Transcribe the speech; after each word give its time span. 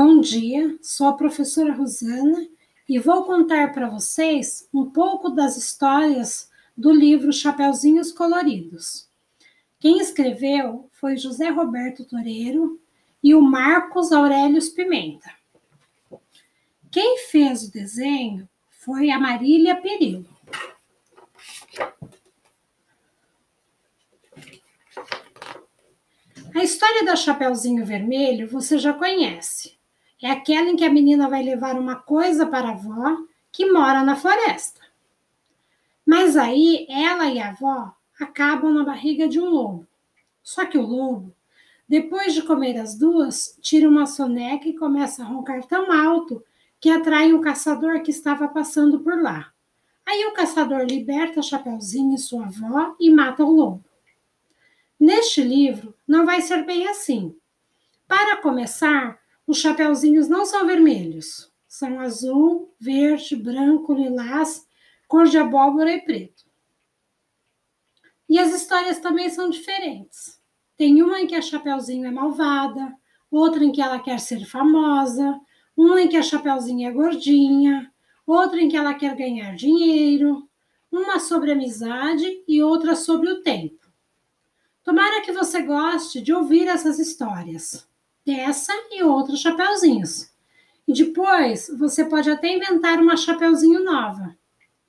Bom 0.00 0.20
dia, 0.20 0.78
sou 0.80 1.08
a 1.08 1.12
professora 1.14 1.72
Rosana 1.72 2.46
e 2.88 3.00
vou 3.00 3.24
contar 3.24 3.72
para 3.72 3.90
vocês 3.90 4.68
um 4.72 4.88
pouco 4.88 5.28
das 5.28 5.56
histórias 5.56 6.48
do 6.76 6.92
livro 6.92 7.32
Chapeuzinhos 7.32 8.12
Coloridos. 8.12 9.10
Quem 9.80 9.98
escreveu 9.98 10.88
foi 10.92 11.16
José 11.16 11.48
Roberto 11.48 12.04
Toreiro 12.04 12.80
e 13.20 13.34
o 13.34 13.42
Marcos 13.42 14.12
Aurelius 14.12 14.68
Pimenta. 14.68 15.32
Quem 16.92 17.18
fez 17.26 17.64
o 17.64 17.72
desenho 17.72 18.48
foi 18.70 19.10
a 19.10 19.18
Marília 19.18 19.74
Perillo. 19.82 20.28
A 26.54 26.62
história 26.62 27.04
da 27.04 27.16
Chapeuzinho 27.16 27.84
Vermelho 27.84 28.48
você 28.48 28.78
já 28.78 28.92
conhece. 28.92 29.76
É 30.20 30.30
aquela 30.30 30.68
em 30.68 30.76
que 30.76 30.84
a 30.84 30.90
menina 30.90 31.28
vai 31.28 31.42
levar 31.42 31.78
uma 31.78 31.96
coisa 31.96 32.46
para 32.46 32.68
a 32.68 32.72
avó 32.72 33.18
que 33.52 33.70
mora 33.70 34.02
na 34.02 34.16
floresta. 34.16 34.80
Mas 36.04 36.36
aí 36.36 36.86
ela 36.88 37.26
e 37.26 37.38
a 37.38 37.50
avó 37.50 37.92
acabam 38.18 38.72
na 38.72 38.84
barriga 38.84 39.28
de 39.28 39.38
um 39.38 39.48
lobo. 39.48 39.86
Só 40.42 40.66
que 40.66 40.78
o 40.78 40.82
lobo, 40.82 41.34
depois 41.88 42.34
de 42.34 42.42
comer 42.42 42.78
as 42.78 42.96
duas, 42.96 43.58
tira 43.60 43.88
uma 43.88 44.06
soneca 44.06 44.68
e 44.68 44.76
começa 44.76 45.22
a 45.22 45.26
roncar 45.26 45.64
tão 45.66 45.92
alto 45.92 46.42
que 46.80 46.90
atrai 46.90 47.32
um 47.32 47.40
caçador 47.40 48.02
que 48.02 48.10
estava 48.10 48.48
passando 48.48 49.00
por 49.00 49.20
lá. 49.20 49.52
Aí 50.06 50.24
o 50.24 50.32
caçador 50.32 50.84
liberta 50.84 51.42
Chapeuzinho 51.42 52.14
e 52.14 52.18
sua 52.18 52.46
avó 52.46 52.96
e 52.98 53.10
mata 53.10 53.44
o 53.44 53.50
lobo. 53.50 53.84
Neste 54.98 55.42
livro, 55.42 55.94
não 56.06 56.24
vai 56.24 56.40
ser 56.40 56.64
bem 56.64 56.88
assim. 56.88 57.36
Para 58.06 58.38
começar, 58.38 59.18
os 59.48 59.56
chapeuzinhos 59.56 60.28
não 60.28 60.44
são 60.44 60.66
vermelhos, 60.66 61.50
são 61.66 61.98
azul, 62.00 62.74
verde, 62.78 63.34
branco, 63.34 63.94
lilás, 63.94 64.68
cor 65.08 65.26
de 65.26 65.38
abóbora 65.38 65.90
e 65.90 66.02
preto. 66.02 66.44
E 68.28 68.38
as 68.38 68.52
histórias 68.52 68.98
também 68.98 69.30
são 69.30 69.48
diferentes. 69.48 70.38
Tem 70.76 71.02
uma 71.02 71.18
em 71.18 71.26
que 71.26 71.34
a 71.34 71.40
Chapeuzinho 71.40 72.06
é 72.06 72.10
malvada, 72.10 72.94
outra 73.30 73.64
em 73.64 73.72
que 73.72 73.80
ela 73.80 73.98
quer 73.98 74.20
ser 74.20 74.44
famosa, 74.44 75.40
uma 75.74 76.02
em 76.02 76.08
que 76.08 76.18
a 76.18 76.22
Chapeuzinho 76.22 76.86
é 76.86 76.92
gordinha, 76.92 77.90
outra 78.26 78.60
em 78.60 78.68
que 78.68 78.76
ela 78.76 78.92
quer 78.92 79.16
ganhar 79.16 79.56
dinheiro, 79.56 80.46
uma 80.92 81.18
sobre 81.18 81.52
amizade 81.52 82.44
e 82.46 82.62
outra 82.62 82.94
sobre 82.94 83.30
o 83.30 83.42
tempo. 83.42 83.90
Tomara 84.84 85.22
que 85.22 85.32
você 85.32 85.62
goste 85.62 86.20
de 86.20 86.34
ouvir 86.34 86.68
essas 86.68 86.98
histórias 86.98 87.88
dessa 88.28 88.74
e 88.90 89.02
outros 89.02 89.40
chapeuzinhos. 89.40 90.30
E 90.86 90.92
depois 90.92 91.70
você 91.78 92.04
pode 92.04 92.28
até 92.28 92.54
inventar 92.54 93.00
uma 93.00 93.16
chapeuzinho 93.16 93.82
nova. 93.82 94.36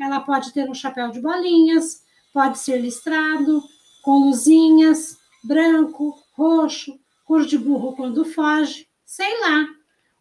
Ela 0.00 0.20
pode 0.20 0.54
ter 0.54 0.66
um 0.70 0.72
chapéu 0.72 1.10
de 1.10 1.20
bolinhas, 1.20 2.02
pode 2.32 2.58
ser 2.58 2.78
listrado, 2.78 3.62
com 4.02 4.24
luzinhas, 4.24 5.18
branco, 5.44 6.18
roxo, 6.32 6.98
cor 7.26 7.44
de 7.44 7.58
burro 7.58 7.94
quando 7.94 8.24
foge, 8.24 8.88
sei 9.04 9.38
lá. 9.42 9.66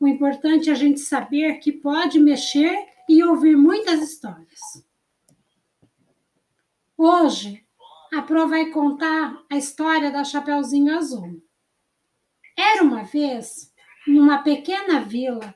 O 0.00 0.08
importante 0.08 0.70
é 0.70 0.72
a 0.72 0.76
gente 0.76 1.00
saber 1.00 1.58
que 1.58 1.70
pode 1.70 2.18
mexer 2.18 2.74
e 3.06 3.22
ouvir 3.22 3.56
muitas 3.56 4.00
histórias. 4.00 4.60
Hoje, 6.96 7.62
a 8.14 8.22
Pro 8.22 8.48
vai 8.48 8.70
contar 8.70 9.38
a 9.50 9.56
história 9.58 10.10
da 10.10 10.24
Chapeuzinho 10.24 10.96
Azul. 10.96 11.42
Era 12.56 12.82
uma 12.82 13.02
vez, 13.04 13.72
numa 14.06 14.42
pequena 14.42 15.00
vila, 15.00 15.54